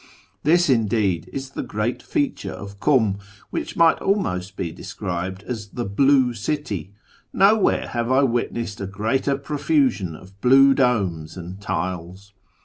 This, 0.41 0.67
indeed, 0.67 1.29
is 1.31 1.51
the 1.51 1.61
great 1.61 2.01
feature 2.01 2.51
of 2.51 2.79
Kum, 2.79 3.19
which 3.51 3.77
might 3.77 3.99
almost 4.01 4.57
be 4.57 4.71
described 4.71 5.43
as 5.43 5.67
the" 5.67 5.85
Blue 5.99 6.33
City"; 6.33 6.91
nowhere 7.33 7.87
have 7.89 8.11
I 8.11 8.23
witnessed 8.23 8.81
a 8.81 8.87
greater 8.87 9.37
profusion 9.37 10.15
of 10.15 10.41
blue 10.41 10.73
domes 10.73 11.37
and 11.37 11.61
tiles. 11.61 12.33